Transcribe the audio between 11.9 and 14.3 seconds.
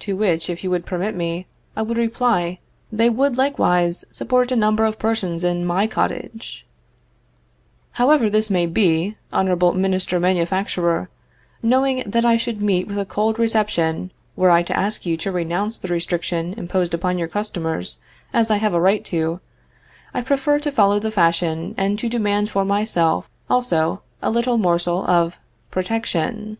that I should meet with a cold reception